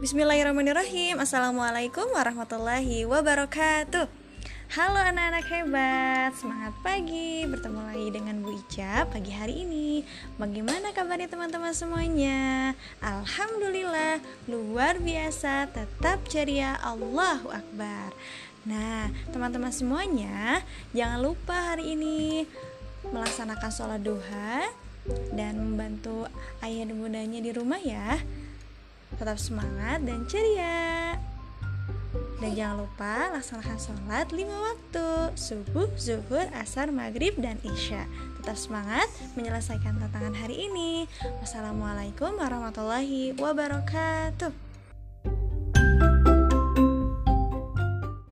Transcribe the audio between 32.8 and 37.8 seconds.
lupa laksanakan sholat lima waktu Subuh, zuhur, asar, maghrib, dan